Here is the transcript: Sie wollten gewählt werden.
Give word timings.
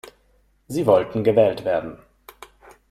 Sie 0.67 0.87
wollten 0.87 1.23
gewählt 1.23 1.63
werden. 1.63 1.99